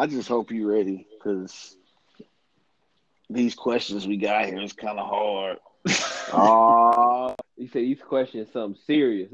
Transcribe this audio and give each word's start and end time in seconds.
I 0.00 0.06
just 0.06 0.28
hope 0.28 0.50
you're 0.50 0.72
ready 0.72 1.06
because 1.12 1.76
these 3.28 3.54
questions 3.54 4.06
we 4.06 4.16
got 4.16 4.46
here 4.46 4.62
is 4.62 4.72
kind 4.72 4.98
of 4.98 5.06
hard. 5.06 5.58
Oh, 6.32 7.34
you 7.58 7.68
say 7.68 7.82
these 7.82 8.00
questions 8.00 8.48
something 8.50 8.80
serious. 8.86 9.30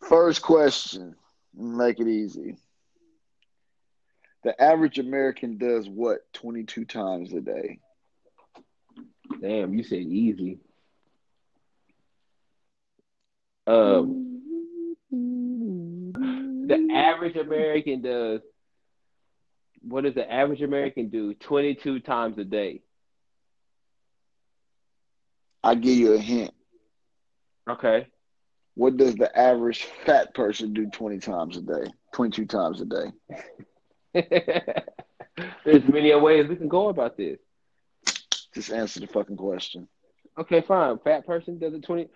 First 0.00 0.42
question, 0.42 1.16
make 1.54 1.98
it 1.98 2.06
easy. 2.06 2.58
The 4.44 4.60
average 4.62 4.98
American 4.98 5.56
does 5.56 5.88
what 5.88 6.30
22 6.34 6.84
times 6.84 7.32
a 7.32 7.40
day? 7.40 7.78
Damn, 9.40 9.72
you 9.72 9.82
said 9.84 10.00
easy. 10.00 10.58
Um, 13.66 14.36
the 16.66 16.74
mm-hmm. 16.74 16.90
average 16.90 17.36
American 17.36 18.02
does. 18.02 18.40
What 19.82 20.04
does 20.04 20.14
the 20.14 20.30
average 20.30 20.62
American 20.62 21.08
do? 21.08 21.34
Twenty-two 21.34 22.00
times 22.00 22.38
a 22.38 22.44
day. 22.44 22.82
I 25.62 25.74
give 25.74 25.96
you 25.96 26.14
a 26.14 26.18
hint. 26.18 26.52
Okay. 27.68 28.06
What 28.74 28.96
does 28.96 29.16
the 29.16 29.36
average 29.36 29.84
fat 30.04 30.34
person 30.34 30.74
do 30.74 30.88
20 30.90 31.18
times 31.18 31.56
a 31.56 31.62
day? 31.62 31.90
22 32.14 32.46
times 32.46 32.80
a 32.80 32.84
day. 32.84 33.12
There's 35.64 35.88
many 35.88 36.14
ways 36.14 36.46
we 36.46 36.56
can 36.56 36.68
go 36.68 36.88
about 36.88 37.16
this. 37.16 37.38
Just 38.54 38.70
answer 38.70 39.00
the 39.00 39.06
fucking 39.06 39.36
question. 39.36 39.88
Okay, 40.38 40.62
fine. 40.62 40.98
Fat 40.98 41.26
person 41.26 41.58
does 41.58 41.74
it 41.74 41.84
twenty. 41.84 42.08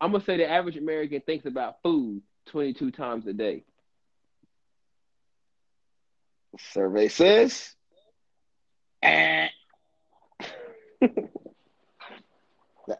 I'm 0.00 0.12
gonna 0.12 0.24
say 0.24 0.36
the 0.36 0.50
average 0.50 0.76
American 0.76 1.20
thinks 1.22 1.46
about 1.46 1.76
food 1.82 2.22
twenty-two 2.46 2.90
times 2.90 3.26
a 3.26 3.32
day. 3.32 3.64
Survey 6.58 7.08
says. 7.08 7.74
eh. 9.02 9.48
the 11.00 11.26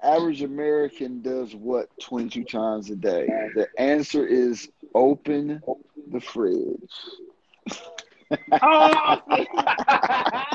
average 0.02 0.42
American 0.42 1.22
does 1.22 1.54
what 1.54 1.88
22 2.00 2.44
times 2.44 2.90
a 2.90 2.96
day? 2.96 3.26
The 3.54 3.68
answer 3.78 4.26
is 4.26 4.68
open 4.94 5.62
the 6.10 6.20
fridge. 6.20 6.90
Oh. 8.62 9.20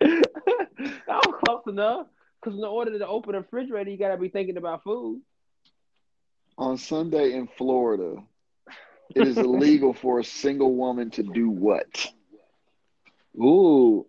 that 0.00 0.26
was 1.08 1.40
close 1.44 1.62
enough. 1.66 2.06
Because 2.40 2.58
in 2.58 2.64
order 2.64 2.98
to 2.98 3.06
open 3.06 3.34
a 3.34 3.40
refrigerator, 3.40 3.90
you 3.90 3.98
gotta 3.98 4.16
be 4.16 4.28
thinking 4.28 4.56
about 4.56 4.84
food. 4.84 5.20
On 6.58 6.76
Sunday 6.76 7.34
in 7.34 7.46
Florida, 7.46 8.16
it 9.14 9.24
is 9.24 9.38
illegal 9.38 9.94
for 9.94 10.18
a 10.18 10.24
single 10.24 10.74
woman 10.74 11.10
to 11.12 11.22
do 11.22 11.48
what? 11.48 12.06
Ooh, 13.40 14.06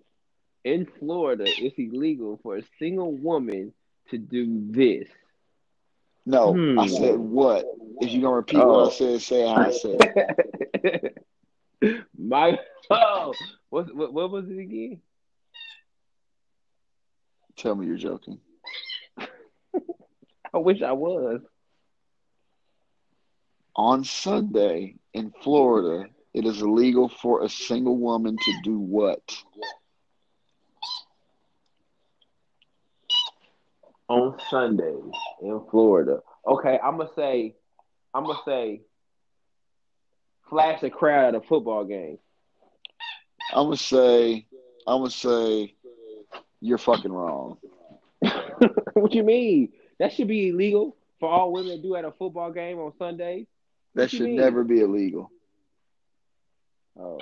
in 0.64 0.86
Florida, 1.00 1.53
it's 1.58 1.77
illegal 1.77 2.39
for 2.42 2.58
a 2.58 2.64
single 2.80 3.11
woman 3.16 3.73
to 4.09 4.17
do 4.17 4.72
this. 4.72 5.08
No, 6.25 6.55
I 6.77 6.86
Hmm. 6.86 6.88
said 6.88 7.17
what? 7.20 7.66
If 8.02 8.11
you're 8.11 8.22
gonna 8.23 8.36
repeat 8.38 8.58
Oh. 8.64 8.67
what 8.67 8.88
I 8.88 8.95
said, 8.95 9.22
say 9.22 9.42
how 9.47 9.55
I 9.55 9.72
said. 9.72 9.97
it. 10.83 11.17
My 12.17 12.58
oh, 12.89 13.33
what, 13.70 13.95
what 13.95 14.14
what 14.14 14.31
was 14.31 14.50
it 14.50 14.58
again? 14.59 15.02
Tell 17.58 17.75
me 17.75 17.86
you're 17.88 17.97
joking. 17.97 18.39
I 20.54 20.58
wish 20.58 20.82
I 20.82 20.93
was. 20.93 21.42
On 23.80 24.04
Sunday 24.04 24.95
in 25.14 25.32
Florida, 25.42 26.10
it 26.34 26.45
is 26.45 26.62
illegal 26.62 27.08
for 27.08 27.44
a 27.45 27.50
single 27.50 27.95
woman 27.95 28.36
to 28.36 28.54
do 28.62 28.78
what? 28.78 29.22
on 34.10 34.36
Sunday 34.50 34.95
in 35.42 35.62
Florida. 35.72 36.20
Okay, 36.45 36.78
I'm 36.84 36.98
gonna 36.98 37.10
say, 37.16 37.56
I'm 38.14 38.26
gonna 38.26 38.39
say, 38.44 38.82
flash 40.50 40.84
a 40.84 40.89
crowd 40.89 41.36
at 41.36 41.36
a 41.36 41.48
football 41.48 41.86
game. 41.86 42.18
I'm 43.54 43.68
gonna 43.68 43.78
say, 43.78 44.45
I'm 44.88 45.00
gonna 45.00 45.10
say, 45.10 45.73
you're 46.60 46.80
fucking 46.80 47.14
wrong. 47.14 47.60
what 48.94 49.14
you 49.14 49.23
mean? 49.23 49.72
That 50.00 50.12
should 50.12 50.28
be 50.28 50.50
illegal 50.50 50.98
for 51.22 51.30
all 51.30 51.54
women 51.54 51.78
to 51.78 51.82
do 51.82 51.95
at 51.95 52.04
a 52.04 52.12
football 52.12 52.52
game 52.52 52.78
on 52.78 52.92
Sunday. 53.00 53.48
That 53.95 54.10
What 54.11 54.11
should 54.11 54.22
mean? 54.22 54.36
never 54.36 54.64
be 54.64 54.82
illegal. 54.82 55.32
Oh, 57.00 57.20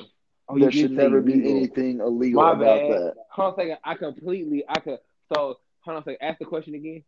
oh 0.49 0.57
there 0.57 0.71
should 0.71 0.91
did 0.91 0.95
say 0.95 1.09
never 1.09 1.21
be 1.21 1.33
illegal. 1.33 1.49
anything 1.49 1.99
illegal 1.99 2.43
My 2.43 2.51
about 2.51 2.87
bad. 2.87 2.89
that. 2.89 3.15
Hold 3.31 3.53
on 3.53 3.59
a 3.59 3.63
second. 3.63 3.77
I 3.83 3.95
completely, 3.95 4.63
I 4.67 4.79
could. 4.79 4.99
So 5.33 5.57
hold 5.81 5.95
on 5.97 5.97
a 5.97 6.03
second. 6.03 6.17
Ask 6.21 6.39
the 6.39 6.45
question 6.45 6.75
again. 6.75 7.03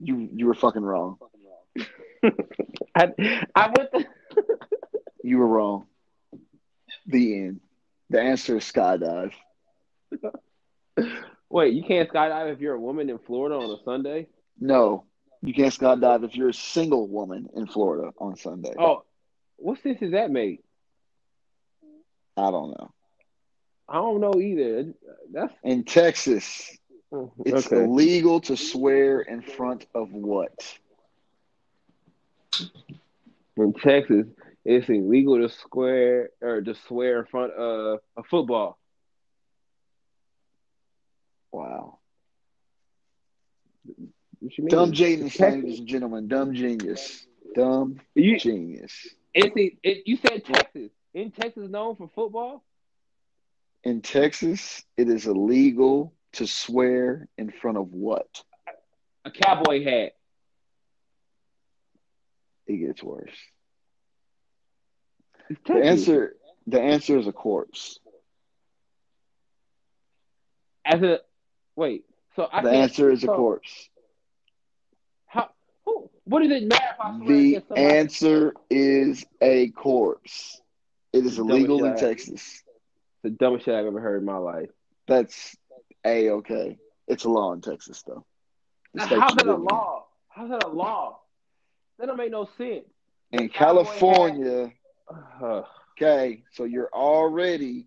You 0.00 0.28
you 0.32 0.46
were 0.46 0.54
fucking 0.54 0.82
wrong. 0.82 1.18
I, 2.94 3.12
I 3.54 3.72
went 3.76 3.90
the. 3.92 4.04
You 5.22 5.38
were 5.38 5.46
wrong. 5.46 5.86
The 7.06 7.38
end. 7.38 7.60
The 8.10 8.20
answer 8.20 8.56
is 8.56 8.64
skydive. 8.64 9.32
Wait, 11.50 11.74
you 11.74 11.82
can't 11.86 12.10
skydive 12.10 12.52
if 12.52 12.60
you're 12.60 12.74
a 12.74 12.80
woman 12.80 13.08
in 13.10 13.18
Florida 13.18 13.56
on 13.56 13.70
a 13.70 13.82
Sunday? 13.84 14.28
No, 14.58 15.04
you 15.42 15.52
can't 15.52 15.72
skydive 15.72 16.24
if 16.24 16.36
you're 16.36 16.50
a 16.50 16.54
single 16.54 17.08
woman 17.08 17.48
in 17.54 17.66
Florida 17.66 18.12
on 18.18 18.36
Sunday. 18.36 18.74
Oh, 18.78 19.04
what 19.56 19.82
sense 19.82 20.00
does 20.00 20.12
that 20.12 20.30
make? 20.30 20.62
I 22.36 22.50
don't 22.50 22.70
know. 22.70 22.92
I 23.88 23.94
don't 23.94 24.20
know 24.20 24.40
either. 24.40 24.94
That's 25.32 25.52
In 25.62 25.84
Texas, 25.84 26.76
uh, 27.12 27.26
it's 27.44 27.66
okay. 27.66 27.84
illegal 27.84 28.40
to 28.42 28.56
swear 28.56 29.20
in 29.20 29.42
front 29.42 29.86
of 29.94 30.12
what? 30.12 30.78
In 33.56 33.74
Texas, 33.74 34.26
it's 34.64 34.88
illegal 34.88 35.36
to 35.38 35.48
swear 35.48 36.30
or 36.40 36.62
to 36.62 36.74
swear 36.86 37.20
in 37.20 37.26
front 37.26 37.52
of 37.52 38.00
a 38.16 38.22
football. 38.22 38.78
Wow. 41.50 41.98
Dumb 44.68 44.92
genius, 44.92 45.38
ladies 45.38 45.78
and 45.78 45.88
gentlemen. 45.88 46.28
Dumb 46.28 46.54
genius. 46.54 47.26
Dumb 47.54 48.00
You, 48.14 48.38
genius. 48.38 49.08
it, 49.34 50.02
you 50.06 50.16
said 50.16 50.44
Texas. 50.44 50.90
In 51.14 51.30
Texas, 51.30 51.68
known 51.68 51.96
for 51.96 52.10
football. 52.14 52.64
In 53.84 54.00
Texas, 54.00 54.82
it 54.96 55.08
is 55.08 55.26
illegal 55.26 56.14
to 56.34 56.46
swear 56.46 57.28
in 57.36 57.50
front 57.50 57.78
of 57.78 57.92
what? 57.92 58.42
A 59.24 59.30
cowboy 59.30 59.84
hat. 59.84 60.12
It 62.66 62.76
gets 62.76 63.02
worse. 63.02 63.36
The 65.66 65.74
answer 65.74 66.36
the 66.66 66.80
answer 66.80 67.18
is 67.18 67.26
a 67.26 67.32
corpse. 67.32 67.98
As 70.84 71.02
a 71.02 71.20
wait, 71.76 72.04
so 72.34 72.48
I 72.50 72.62
The 72.62 72.70
answer 72.70 73.10
is 73.10 73.24
a 73.24 73.28
corpse. 73.28 73.88
How? 76.24 76.30
Who? 76.30 76.30
What 76.30 76.42
does 76.42 76.50
it 76.62 76.68
matter 76.68 76.84
if 76.94 77.00
I 77.00 77.16
swear 77.18 77.26
The 77.28 77.62
answer 77.76 78.54
is 78.70 79.24
a 79.40 79.68
corpse. 79.70 80.60
It 81.12 81.26
is 81.26 81.36
Dumb 81.36 81.50
illegal 81.50 81.84
in 81.84 81.92
shit. 81.92 82.00
Texas. 82.00 82.62
the 83.22 83.30
dumbest 83.30 83.64
shit 83.66 83.74
I've 83.74 83.86
ever 83.86 84.00
heard 84.00 84.20
in 84.20 84.24
my 84.26 84.38
life. 84.38 84.70
That's 85.06 85.56
a 86.04 86.30
okay. 86.30 86.78
It's 87.08 87.24
a 87.24 87.28
law 87.28 87.52
in 87.52 87.60
Texas 87.60 88.02
though. 88.06 88.24
Now, 88.94 89.06
how's 89.06 89.34
that 89.36 89.46
a 89.46 89.54
law? 89.54 90.06
How's 90.28 90.50
that 90.50 90.64
a 90.64 90.68
law? 90.68 91.18
That 91.98 92.06
don't 92.06 92.16
make 92.16 92.30
no 92.30 92.48
sense. 92.58 92.84
In 93.32 93.48
California, 93.48 94.72
Uh, 95.42 95.62
okay, 95.98 96.42
so 96.52 96.64
you're 96.64 96.88
already 96.92 97.86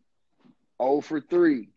0 0.81 1.01
for 1.01 1.21
3. 1.21 1.69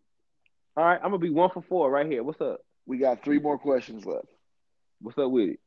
all 0.77 0.85
right, 0.85 0.97
I'm 0.97 1.11
gonna 1.11 1.19
be 1.19 1.31
one 1.31 1.51
for 1.51 1.63
four 1.63 1.91
right 1.91 2.07
here. 2.07 2.23
What's 2.23 2.41
up? 2.41 2.61
We 2.87 2.99
got 2.99 3.23
three 3.23 3.39
more 3.39 3.59
questions 3.59 4.05
left. 4.07 4.27
What's 5.01 5.17
up 5.19 5.31
with 5.31 5.51
it? 5.51 5.61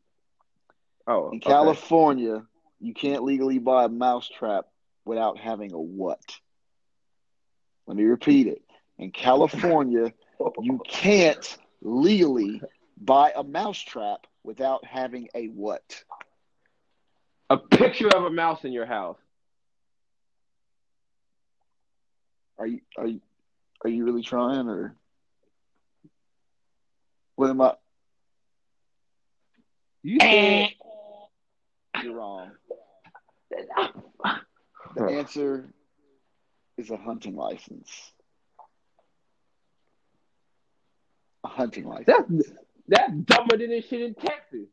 Oh, 1.07 1.30
In 1.31 1.38
okay. 1.38 1.50
California, 1.50 2.44
you 2.80 2.94
can't 2.94 3.24
legally 3.24 3.59
buy 3.59 3.86
a 3.86 3.89
mousetrap 3.89 4.65
without 5.06 5.38
having 5.38 5.74
a 5.74 5.80
what? 5.80 6.21
Let 7.88 7.98
me 7.98 8.03
repeat 8.03 8.48
it. 8.48 8.62
In 8.98 9.12
California, 9.12 10.13
you 10.62 10.81
can't 10.88 11.57
legally 11.81 12.62
buy 12.98 13.33
a 13.36 13.44
mousetrap 13.44 14.27
without 14.44 14.86
having 14.86 15.27
a 15.36 15.48
what? 15.48 16.03
a 17.51 17.57
picture 17.57 18.07
of 18.07 18.24
a 18.24 18.30
mouse 18.30 18.63
in 18.63 18.71
your 18.71 18.86
house. 18.86 19.18
Are 22.57 22.65
you 22.65 22.80
are 22.97 23.07
you 23.07 23.19
are 23.83 23.89
you 23.89 24.06
really 24.06 24.21
trying 24.24 24.69
or 24.69 24.95
what 27.36 27.50
am 27.50 27.59
I 27.59 27.74
You 30.04 30.18
said 30.21 30.69
You're 32.03 32.15
wrong. 32.15 32.51
The 34.95 35.03
answer 35.03 35.74
is 36.77 36.89
a 36.89 36.98
hunting 36.98 37.36
license. 37.36 37.89
A 41.44 41.48
hunting 41.48 41.86
license. 41.86 42.07
that's 42.07 42.51
that's 42.88 43.13
dumber 43.13 43.57
than 43.57 43.69
this 43.69 43.86
shit 43.86 44.01
in 44.01 44.13
Texas. 44.15 44.68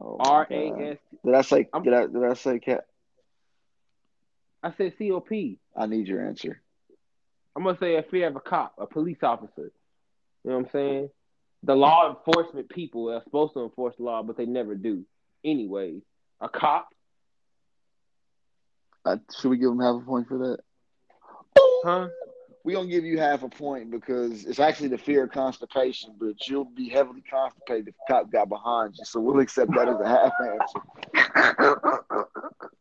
Oh 0.00 0.16
R. 0.18 0.46
A 0.50 0.92
S. 0.92 0.98
Did 1.24 1.34
I 1.34 1.42
say 1.42 1.68
did 1.82 1.94
I 1.94 2.06
did 2.06 2.24
I 2.24 2.34
say 2.34 2.58
cat? 2.58 2.86
I 4.66 4.72
said 4.76 4.94
COP. 4.98 5.30
I 5.76 5.86
need 5.86 6.08
your 6.08 6.26
answer. 6.26 6.60
I'm 7.54 7.62
gonna 7.62 7.78
say 7.78 7.94
a 7.96 8.02
fear 8.02 8.26
of 8.26 8.34
a 8.34 8.40
cop, 8.40 8.74
a 8.78 8.86
police 8.86 9.22
officer. 9.22 9.70
You 10.42 10.50
know 10.50 10.56
what 10.58 10.64
I'm 10.66 10.70
saying? 10.72 11.10
The 11.62 11.76
law 11.76 12.10
enforcement 12.10 12.68
people 12.68 13.10
are 13.12 13.22
supposed 13.22 13.54
to 13.54 13.62
enforce 13.62 13.94
the 13.96 14.02
law, 14.02 14.24
but 14.24 14.36
they 14.36 14.44
never 14.44 14.74
do. 14.74 15.04
Anyways, 15.44 16.02
a 16.40 16.48
cop, 16.48 16.88
Uh, 19.04 19.18
should 19.38 19.50
we 19.50 19.56
give 19.56 19.70
him 19.70 19.78
half 19.78 20.02
a 20.02 20.04
point 20.04 20.26
for 20.26 20.38
that? 20.38 20.58
huh? 21.84 22.08
We 22.64 22.72
gonna 22.72 22.88
give 22.88 23.04
you 23.04 23.18
half 23.20 23.44
a 23.44 23.48
point 23.48 23.92
because 23.92 24.46
it's 24.46 24.58
actually 24.58 24.88
the 24.88 24.98
fear 24.98 25.22
of 25.22 25.30
constipation, 25.30 26.16
but 26.18 26.48
you'll 26.48 26.64
be 26.64 26.88
heavily 26.88 27.22
constipated 27.30 27.86
if 27.86 27.94
the 27.94 28.12
cop 28.12 28.32
got 28.32 28.48
behind 28.48 28.96
you. 28.98 29.04
So 29.04 29.20
we'll 29.20 29.38
accept 29.38 29.70
that 29.76 29.88
as 29.88 30.00
a 30.00 30.08
half 30.08 30.32
answer. 31.54 32.28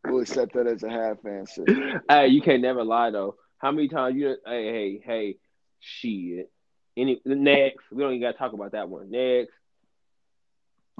We'll 0.07 0.21
accept 0.21 0.53
that 0.53 0.67
as 0.67 0.83
a 0.83 0.89
half 0.89 1.25
answer. 1.25 1.65
Hey, 2.09 2.27
you 2.27 2.41
can't 2.41 2.61
never 2.61 2.83
lie 2.83 3.11
though. 3.11 3.35
How 3.57 3.71
many 3.71 3.87
times 3.87 4.15
you? 4.15 4.35
Hey, 4.45 4.65
hey, 4.65 5.01
hey, 5.03 5.37
shit. 5.79 6.51
Any 6.97 7.21
next? 7.25 7.83
We 7.91 8.01
don't 8.01 8.13
even 8.13 8.21
gotta 8.21 8.37
talk 8.37 8.53
about 8.53 8.73
that 8.73 8.89
one. 8.89 9.09
Next. 9.11 9.51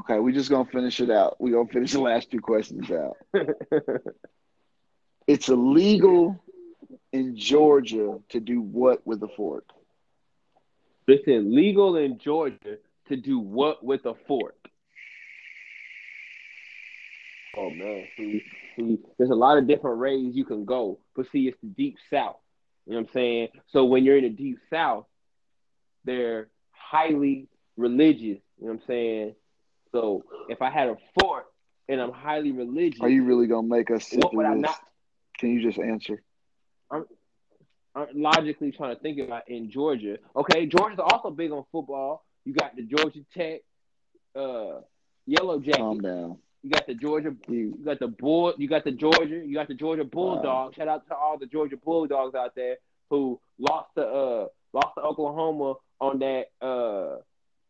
Okay, 0.01 0.19
we're 0.19 0.33
just 0.33 0.49
gonna 0.49 0.69
finish 0.69 0.99
it 0.99 1.09
out. 1.09 1.39
We 1.39 1.51
gonna 1.51 1.69
finish 1.69 1.93
the 1.93 2.01
last 2.01 2.31
two 2.31 2.41
questions 2.41 2.89
out. 2.91 3.17
It's 5.27 5.49
illegal 5.49 6.39
in 7.11 7.35
Georgia 7.35 8.19
to 8.29 8.39
do 8.39 8.61
what 8.61 9.05
with 9.07 9.23
a 9.23 9.27
fork? 9.35 9.65
it's 11.07 11.27
illegal 11.27 11.97
in 11.97 12.17
Georgia 12.17 12.77
to 13.07 13.15
do 13.15 13.39
what 13.39 13.83
with 13.83 14.05
a 14.05 14.13
fork? 14.27 14.64
Oh 17.57 17.69
man, 17.69 18.05
see, 18.17 18.43
see, 18.75 18.97
there's 19.17 19.29
a 19.29 19.35
lot 19.35 19.57
of 19.57 19.67
different 19.67 19.99
ways 19.99 20.35
you 20.35 20.45
can 20.45 20.65
go, 20.65 20.99
but 21.15 21.25
see, 21.31 21.47
it's 21.47 21.57
the 21.61 21.69
deep 21.69 21.97
south. 22.09 22.37
You 22.85 22.93
know 22.93 22.99
what 22.99 23.07
I'm 23.07 23.13
saying? 23.13 23.47
So 23.67 23.85
when 23.85 24.03
you're 24.03 24.17
in 24.17 24.23
the 24.23 24.29
deep 24.29 24.59
south, 24.69 25.05
they're 26.03 26.49
highly 26.71 27.47
religious. 27.77 28.41
You 28.57 28.67
know 28.67 28.67
what 28.67 28.73
I'm 28.73 28.81
saying? 28.87 29.35
So 29.91 30.23
if 30.49 30.61
I 30.61 30.69
had 30.69 30.89
a 30.89 30.97
fort 31.19 31.45
and 31.87 32.01
I'm 32.01 32.11
highly 32.11 32.51
religious, 32.51 33.01
Are 33.01 33.09
you 33.09 33.23
really 33.23 33.47
gonna 33.47 33.67
make 33.67 33.89
us 33.89 34.11
what 34.13 34.33
would 34.35 34.45
I 34.45 34.53
not? 34.53 34.77
Can 35.39 35.49
you 35.51 35.61
just 35.61 35.79
answer? 35.79 36.21
I'm 36.91 37.05
logically 38.13 38.71
trying 38.71 38.95
to 38.95 39.01
think 39.01 39.19
about 39.19 39.49
in 39.49 39.71
Georgia. 39.71 40.17
Okay, 40.35 40.65
Georgia's 40.65 40.99
also 40.99 41.31
big 41.31 41.51
on 41.51 41.63
football. 41.71 42.25
You 42.43 42.53
got 42.53 42.75
the 42.75 42.83
Georgia 42.83 43.21
Tech 43.33 43.61
uh, 44.35 44.81
Yellow 45.25 45.61
Calm 45.61 45.99
down. 45.99 46.37
You 46.65 46.71
got 46.71 46.87
the 46.87 46.95
Georgia. 46.95 47.35
You 47.47 47.77
got 47.85 47.99
the 47.99 48.07
bull. 48.07 48.55
You 48.57 48.67
got 48.67 48.83
the 48.83 48.91
Georgia. 48.91 49.39
You 49.45 49.53
got 49.53 49.67
the 49.67 49.75
Georgia 49.75 50.03
Bulldogs. 50.03 50.75
Shout 50.75 50.87
out 50.87 51.07
to 51.09 51.15
all 51.15 51.37
the 51.37 51.45
Georgia 51.45 51.77
Bulldogs 51.77 52.33
out 52.33 52.55
there 52.55 52.77
who 53.11 53.39
lost 53.59 53.89
to 53.97 54.01
uh 54.03 54.47
lost 54.73 54.95
to 54.97 55.03
Oklahoma 55.03 55.75
on 56.01 56.17
that. 56.17 56.45
Uh, 56.59 57.17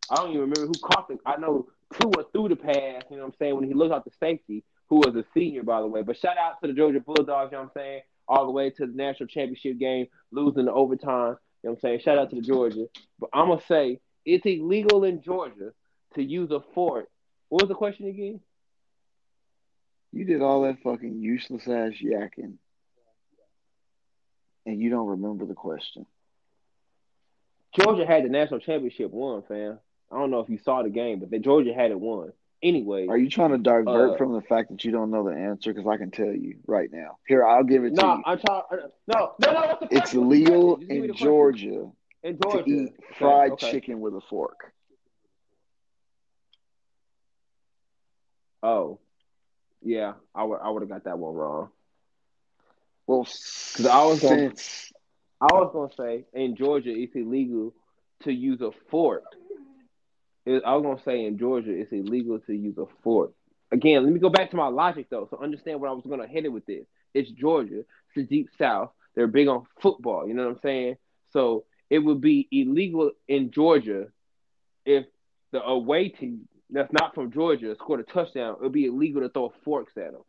I 0.09 0.15
don't 0.15 0.29
even 0.29 0.49
remember 0.49 0.67
who 0.67 0.73
caught 0.81 1.09
the. 1.09 1.19
I 1.25 1.35
know 1.35 1.67
Tua 1.99 2.23
threw 2.31 2.47
the 2.47 2.55
pass. 2.55 3.03
You 3.09 3.17
know 3.17 3.23
what 3.23 3.33
I'm 3.33 3.33
saying 3.37 3.55
when 3.55 3.67
he 3.67 3.73
looked 3.73 3.93
out 3.93 4.05
the 4.05 4.11
safety, 4.17 4.63
who 4.87 4.95
was 5.05 5.13
a 5.17 5.25
senior 5.33 5.63
by 5.63 5.81
the 5.81 5.87
way. 5.87 6.01
But 6.01 6.17
shout 6.17 6.37
out 6.37 6.61
to 6.61 6.67
the 6.67 6.73
Georgia 6.73 7.01
Bulldogs. 7.01 7.51
You 7.51 7.57
know 7.57 7.63
what 7.63 7.71
I'm 7.71 7.71
saying 7.75 8.01
all 8.29 8.45
the 8.45 8.51
way 8.53 8.69
to 8.69 8.87
the 8.87 8.93
national 8.93 9.27
championship 9.27 9.77
game, 9.77 10.07
losing 10.31 10.67
the 10.67 10.71
overtime. 10.71 11.35
You 11.63 11.69
know 11.69 11.71
what 11.71 11.71
I'm 11.71 11.79
saying? 11.81 11.99
Shout 11.99 12.17
out 12.17 12.29
to 12.29 12.37
the 12.37 12.41
Georgia. 12.41 12.85
But 13.19 13.31
I'm 13.33 13.49
gonna 13.49 13.59
say 13.67 13.99
it's 14.25 14.45
illegal 14.45 15.03
in 15.03 15.21
Georgia 15.21 15.73
to 16.13 16.23
use 16.23 16.49
a 16.51 16.61
fork. 16.73 17.09
What 17.49 17.63
was 17.63 17.67
the 17.67 17.75
question 17.75 18.07
again? 18.07 18.39
You 20.15 20.23
did 20.25 20.41
all 20.41 20.61
that 20.61 20.81
fucking 20.81 21.19
useless 21.19 21.67
ass 21.67 21.91
yakking. 22.01 22.53
And 24.65 24.81
you 24.81 24.89
don't 24.89 25.07
remember 25.07 25.45
the 25.45 25.53
question. 25.53 26.05
Georgia 27.77 28.05
had 28.05 28.23
the 28.23 28.29
national 28.29 28.61
championship 28.61 29.11
won, 29.11 29.43
fam. 29.47 29.77
I 30.11 30.17
don't 30.17 30.31
know 30.31 30.39
if 30.39 30.49
you 30.49 30.57
saw 30.57 30.81
the 30.81 30.89
game, 30.89 31.19
but 31.19 31.29
the 31.29 31.39
Georgia 31.39 31.73
had 31.73 31.91
it 31.91 31.99
won. 31.99 32.31
Anyway, 32.63 33.07
Are 33.07 33.17
you 33.17 33.29
trying 33.29 33.51
to 33.51 33.57
divert 33.57 34.13
Uh, 34.13 34.17
from 34.17 34.31
the 34.33 34.41
fact 34.41 34.71
that 34.71 34.85
you 34.85 34.91
don't 34.91 35.11
know 35.11 35.25
the 35.29 35.35
answer? 35.35 35.73
Because 35.73 35.87
I 35.87 35.97
can 35.97 36.09
tell 36.09 36.33
you 36.33 36.55
right 36.65 36.89
now. 36.91 37.17
Here, 37.27 37.45
I'll 37.45 37.65
give 37.65 37.83
it 37.83 37.95
to 37.95 38.01
you. 38.01 38.07
no, 38.07 38.15
you. 38.15 38.23
I'm 38.25 38.39
trying. 38.39 38.63
No, 39.07 39.33
no, 39.41 39.51
no. 39.51 39.77
It's 39.81 39.99
question? 39.99 40.21
illegal 40.21 40.77
Just 40.77 40.89
give 40.89 41.01
me 41.01 41.07
the 41.07 41.13
in. 41.13 41.17
Georgia 41.17 41.91
to 42.23 42.63
eat 42.65 42.93
fried 43.19 43.51
okay. 43.51 43.71
chicken 43.71 43.99
with 43.99 44.15
a 44.15 44.21
fork. 44.29 44.71
Oh, 48.63 48.99
yeah. 49.85 50.13
I 50.33 50.43
would. 50.43 50.59
I 50.61 50.69
would 50.69 50.81
have 50.81 50.89
got 50.89 51.05
that 51.05 51.17
one 51.17 51.33
wrong. 51.33 51.69
Well, 53.07 53.23
because 53.23 53.85
I 53.85 54.03
was 54.03 54.19
gonna- 54.21 54.49
since 54.55 54.91
I 55.39 55.53
was 55.53 55.71
gonna 55.71 55.93
say 55.93 56.25
in 56.33 56.55
Georgia 56.55 56.91
it's 56.91 57.15
illegal 57.15 57.73
to 58.23 58.33
use 58.33 58.61
a 58.61 58.71
fork. 58.89 59.23
It- 60.45 60.63
I 60.65 60.75
was 60.75 60.83
gonna 60.83 61.03
say 61.03 61.25
in 61.25 61.37
Georgia 61.37 61.71
it's 61.71 61.91
illegal 61.91 62.39
to 62.39 62.53
use 62.53 62.77
a 62.77 62.87
fork. 63.03 63.33
Again, 63.71 64.03
let 64.03 64.11
me 64.13 64.19
go 64.19 64.29
back 64.29 64.51
to 64.51 64.57
my 64.57 64.67
logic 64.67 65.07
though, 65.09 65.27
so 65.29 65.37
understand 65.37 65.79
what 65.79 65.89
I 65.89 65.93
was 65.93 66.05
gonna 66.05 66.27
hit 66.27 66.45
it 66.45 66.49
with 66.49 66.65
this. 66.65 66.85
It's 67.13 67.29
Georgia, 67.31 67.79
it's 67.79 68.15
the 68.15 68.23
deep 68.23 68.49
south. 68.57 68.91
They're 69.13 69.27
big 69.27 69.47
on 69.47 69.65
football, 69.79 70.27
you 70.27 70.33
know 70.33 70.45
what 70.45 70.55
I'm 70.55 70.59
saying? 70.61 70.97
So 71.31 71.65
it 71.89 71.99
would 71.99 72.21
be 72.21 72.47
illegal 72.51 73.11
in 73.27 73.51
Georgia 73.51 74.11
if 74.85 75.05
the 75.51 75.63
away 75.63 76.09
team 76.09 76.47
that's 76.69 76.91
not 76.91 77.13
from 77.13 77.31
Georgia 77.31 77.75
scored 77.75 77.99
a 77.99 78.03
touchdown. 78.03 78.55
It 78.55 78.61
would 78.61 78.71
be 78.71 78.85
illegal 78.85 79.21
to 79.21 79.29
throw 79.29 79.53
forks 79.63 79.93
at 79.97 80.13
them. 80.13 80.21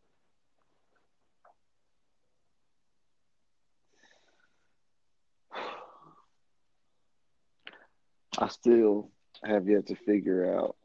I 8.38 8.48
still 8.48 9.10
have 9.42 9.66
yet 9.66 9.86
to 9.86 9.94
figure 9.94 10.54
out 10.58 10.76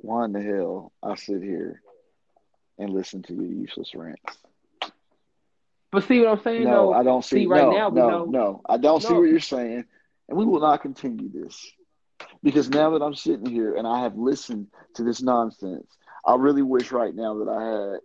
why 0.00 0.24
in 0.24 0.32
the 0.32 0.42
hell 0.42 0.92
I 1.02 1.14
sit 1.14 1.42
here 1.42 1.82
and 2.78 2.92
listen 2.92 3.22
to 3.22 3.34
your 3.34 3.44
useless 3.44 3.94
rants. 3.94 4.38
But 5.92 6.04
see 6.08 6.20
what 6.20 6.28
I'm 6.28 6.42
saying? 6.42 6.64
No, 6.64 6.70
though? 6.70 6.92
I 6.94 7.02
don't 7.02 7.24
see. 7.24 7.40
see, 7.40 7.46
right 7.46 7.62
no, 7.62 7.70
now 7.70 7.88
no, 7.90 8.24
no, 8.24 8.60
I 8.68 8.76
don't 8.76 9.02
see 9.02 9.12
what 9.12 9.22
you're 9.22 9.40
saying, 9.40 9.84
and 10.28 10.38
we 10.38 10.44
will 10.44 10.60
not 10.60 10.82
continue 10.82 11.28
this 11.28 11.70
because 12.42 12.68
now 12.68 12.90
that 12.90 13.02
I'm 13.02 13.14
sitting 13.14 13.46
here 13.46 13.74
and 13.74 13.86
I 13.86 14.02
have 14.02 14.16
listened 14.16 14.68
to 14.94 15.04
this 15.04 15.22
nonsense, 15.22 15.86
I 16.24 16.34
really 16.36 16.62
wish 16.62 16.92
right 16.92 17.14
now 17.14 17.38
that 17.38 17.48
I 17.48 17.64
had 17.64 18.00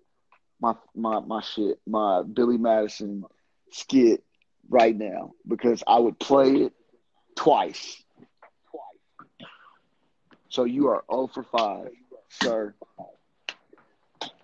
my 0.61 0.75
my 0.95 1.19
my 1.19 1.41
shit, 1.41 1.79
my 1.85 2.23
Billy 2.23 2.57
Madison 2.57 3.23
skit 3.71 4.23
right 4.69 4.95
now 4.95 5.33
because 5.47 5.83
I 5.87 5.99
would 5.99 6.19
play 6.19 6.55
it 6.55 6.73
twice. 7.35 8.03
Twice. 8.71 9.49
So 10.49 10.63
you 10.63 10.87
are 10.87 11.03
0 11.11 11.27
for 11.27 11.43
5, 11.43 11.89
sir. 12.29 12.73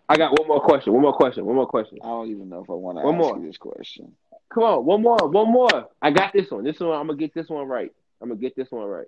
I 0.09 0.17
got 0.17 0.37
one 0.37 0.47
more 0.47 0.59
question. 0.59 0.91
One 0.91 1.03
more 1.03 1.13
question. 1.13 1.45
One 1.45 1.55
more 1.55 1.67
question. 1.67 1.99
I 2.03 2.07
don't 2.07 2.29
even 2.29 2.49
know 2.49 2.61
if 2.61 2.69
I 2.69 2.73
want 2.73 2.97
to 2.97 3.03
One 3.05 3.15
ask 3.15 3.23
more. 3.23 3.37
you 3.37 3.47
this 3.47 3.57
question. 3.57 4.13
Come 4.53 4.63
on, 4.63 4.85
one 4.85 5.01
more, 5.01 5.17
one 5.29 5.49
more. 5.49 5.87
I 6.01 6.11
got 6.11 6.33
this 6.33 6.51
one. 6.51 6.65
This 6.65 6.81
one, 6.81 6.91
I'm 6.99 7.07
gonna 7.07 7.17
get 7.17 7.33
this 7.33 7.47
one 7.47 7.65
right. 7.65 7.93
I'm 8.21 8.27
gonna 8.27 8.41
get 8.41 8.57
this 8.57 8.69
one 8.69 8.83
right. 8.83 9.07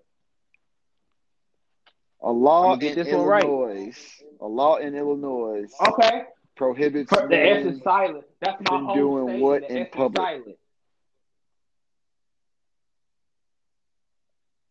A 2.23 2.31
law 2.31 2.73
in 2.73 2.79
this 2.79 3.07
one 3.07 3.25
right. 3.25 3.43
Illinois, 3.43 3.91
a 4.39 4.47
law 4.47 4.77
in 4.77 4.95
Illinois 4.95 5.65
Okay. 5.87 6.23
prohibits 6.55 7.09
The 7.11 7.37
S 7.37 7.65
is 7.65 7.81
silent. 7.83 8.23
That's 8.39 8.61
my 8.61 8.77
Been 8.77 8.93
doing 8.93 9.23
state. 9.25 9.41
what 9.41 9.61
the 9.61 9.71
in 9.71 9.77
S 9.81 9.87
is 9.87 9.93
public? 9.93 10.21
silent. 10.21 10.57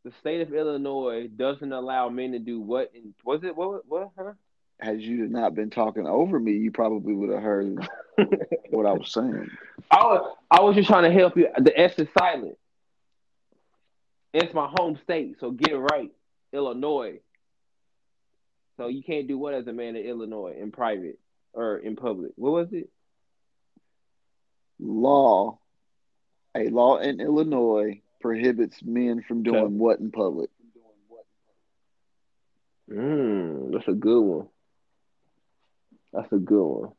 The 0.04 0.12
state 0.20 0.40
of 0.40 0.52
Illinois 0.52 1.28
doesn't 1.28 1.72
allow 1.72 2.08
men 2.08 2.32
to 2.32 2.38
do 2.38 2.60
what? 2.60 2.90
In, 2.94 3.14
was 3.24 3.44
it 3.44 3.54
what? 3.54 3.82
What? 3.86 4.10
Huh? 4.18 4.32
Had 4.80 5.00
you 5.00 5.28
not 5.28 5.54
been 5.54 5.70
talking 5.70 6.06
over 6.08 6.40
me, 6.40 6.52
you 6.54 6.72
probably 6.72 7.14
would 7.14 7.30
have 7.30 7.42
heard 7.42 7.78
what 8.70 8.84
I 8.86 8.92
was 8.92 9.12
saying. 9.12 9.48
I 9.92 9.98
was, 10.04 10.36
I 10.50 10.60
was 10.60 10.74
just 10.74 10.88
trying 10.88 11.04
to 11.04 11.16
help 11.16 11.36
you. 11.36 11.48
The 11.56 11.78
S 11.78 11.96
is 11.98 12.08
silent. 12.18 12.56
It's 14.34 14.52
my 14.54 14.66
home 14.76 14.98
state, 15.04 15.36
so 15.38 15.50
get 15.52 15.68
it 15.70 15.76
right, 15.78 16.10
Illinois. 16.52 17.20
So 18.82 18.88
you 18.88 19.04
can't 19.04 19.28
do 19.28 19.38
what 19.38 19.54
as 19.54 19.64
a 19.68 19.72
man 19.72 19.94
in 19.94 20.04
Illinois 20.04 20.56
in 20.60 20.72
private 20.72 21.20
or 21.52 21.78
in 21.78 21.94
public. 21.94 22.32
What 22.34 22.50
was 22.50 22.72
it? 22.72 22.90
Law, 24.80 25.60
a 26.56 26.68
law 26.68 26.98
in 26.98 27.20
Illinois 27.20 28.02
prohibits 28.20 28.82
men 28.82 29.22
from 29.28 29.44
doing 29.44 29.78
what 29.78 30.00
in 30.00 30.10
public? 30.10 30.50
Mm, 32.90 33.72
that's 33.72 33.86
a 33.86 33.92
good 33.92 34.20
one. 34.20 34.48
That's 36.12 36.32
a 36.32 36.38
good 36.38 36.66
one. 36.66 36.92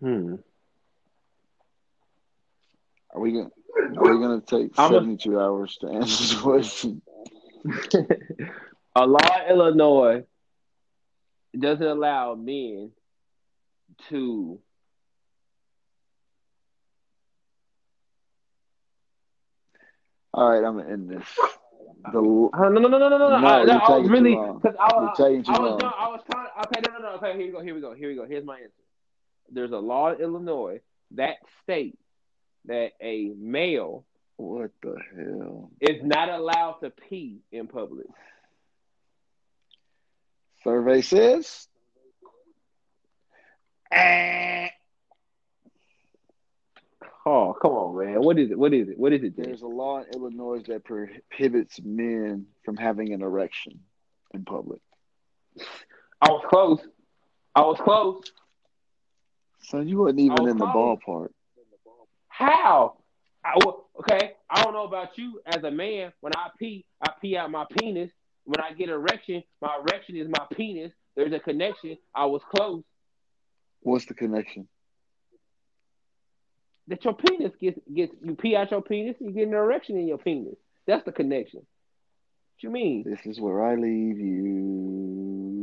Hmm. 0.00 0.34
Are 3.10 3.20
we 3.20 3.32
gonna 3.32 3.50
are 3.96 4.14
we 4.14 4.20
gonna 4.20 4.40
take 4.40 4.72
I'm 4.78 4.90
a- 4.92 4.94
seventy 4.94 5.16
two 5.16 5.40
hours 5.40 5.76
to 5.80 5.88
answer 5.88 6.22
this 6.22 6.34
question? 6.40 7.02
a 8.96 9.06
law 9.06 9.18
in 9.46 9.50
Illinois 9.50 10.24
doesn't 11.58 11.86
allow 11.86 12.34
men 12.34 12.90
to 14.08 14.60
All 20.32 20.50
right, 20.50 20.66
I'm 20.66 20.76
gonna 20.78 20.90
end 20.92 21.08
this. 21.08 21.24
The 22.12 22.18
Uh, 22.18 22.68
no, 22.68 22.80
no, 22.80 22.88
no, 22.88 22.98
no, 22.98 23.08
no, 23.08 23.18
no. 23.18 23.28
No, 23.28 23.36
I, 23.36 23.64
no, 23.64 23.78
I 23.78 23.98
was 23.98 24.10
really 24.10 24.34
because 24.34 24.76
I, 24.78 24.88
You're 24.94 25.02
was- 25.08 25.16
taking 25.16 25.42
too 25.44 25.52
I 25.52 25.58
was 25.60 25.70
long. 25.70 25.78
done, 25.78 25.92
I 25.96 26.08
was 26.08 26.20
trying. 26.30 26.48
Okay, 26.66 26.80
no, 26.86 26.98
no, 26.98 26.98
no. 26.98 27.08
Okay, 27.16 27.36
here 27.38 27.46
we 27.46 27.52
go. 27.52 27.60
Here 27.62 27.74
we 27.74 27.80
go. 27.80 27.94
Here 27.94 28.08
we 28.08 28.14
go. 28.16 28.26
Here's 28.26 28.44
my 28.44 28.56
answer. 28.56 28.72
There's 29.50 29.70
a 29.72 29.78
law 29.78 30.12
in 30.12 30.20
Illinois 30.20 30.80
that 31.12 31.36
states 31.62 31.96
that 32.66 32.92
a 33.00 33.32
male 33.36 34.04
what 34.36 34.72
the 34.82 34.96
hell? 35.14 35.70
is 35.80 36.02
not 36.02 36.28
allowed 36.28 36.78
to 36.82 36.90
pee 36.90 37.38
in 37.52 37.68
public. 37.68 38.06
Survey 40.64 41.02
says 41.02 41.68
ah. 43.92 44.68
Oh, 47.26 47.56
come 47.60 47.72
on, 47.72 48.04
man. 48.04 48.22
What 48.22 48.38
is 48.38 48.50
it? 48.50 48.58
What 48.58 48.74
is 48.74 48.88
it? 48.88 48.98
What 48.98 49.12
is 49.14 49.22
it? 49.22 49.36
Then? 49.36 49.46
there's 49.46 49.62
a 49.62 49.66
law 49.66 50.00
in 50.00 50.06
Illinois 50.12 50.62
that 50.68 50.84
prohibits 50.84 51.80
men 51.82 52.46
from 52.64 52.76
having 52.76 53.14
an 53.14 53.22
erection 53.22 53.80
in 54.34 54.44
public. 54.44 54.80
I 56.20 56.28
was 56.30 56.44
close. 56.50 56.80
I 57.54 57.62
was 57.62 57.78
close. 57.82 58.30
So 59.62 59.80
you 59.80 59.98
wasn't 59.98 60.20
even 60.20 60.36
was 60.42 60.50
in 60.50 60.58
the 60.58 60.66
ballpark. 60.66 61.30
How? 62.36 62.96
I, 63.44 63.54
okay, 64.00 64.32
I 64.50 64.62
don't 64.64 64.72
know 64.72 64.84
about 64.84 65.16
you 65.16 65.40
as 65.46 65.62
a 65.62 65.70
man. 65.70 66.12
When 66.20 66.32
I 66.34 66.48
pee, 66.58 66.84
I 67.00 67.12
pee 67.22 67.36
out 67.36 67.48
my 67.50 67.64
penis. 67.78 68.10
When 68.44 68.60
I 68.60 68.72
get 68.72 68.88
erection, 68.88 69.44
my 69.62 69.78
erection 69.78 70.16
is 70.16 70.26
my 70.28 70.44
penis. 70.52 70.92
There's 71.14 71.32
a 71.32 71.38
connection. 71.38 71.96
I 72.12 72.26
was 72.26 72.42
close. 72.52 72.82
What's 73.82 74.06
the 74.06 74.14
connection? 74.14 74.66
That 76.88 77.04
your 77.04 77.14
penis 77.14 77.52
gets 77.60 77.78
gets 77.94 78.12
you 78.20 78.34
pee 78.34 78.56
out 78.56 78.72
your 78.72 78.82
penis, 78.82 79.14
you 79.20 79.30
get 79.30 79.46
an 79.46 79.54
erection 79.54 79.96
in 79.96 80.08
your 80.08 80.18
penis. 80.18 80.56
That's 80.88 81.04
the 81.04 81.12
connection. 81.12 81.60
What 81.60 82.62
you 82.62 82.70
mean? 82.70 83.04
This 83.06 83.24
is 83.26 83.40
where 83.40 83.64
I 83.64 83.76
leave 83.76 84.18
you. 84.18 85.53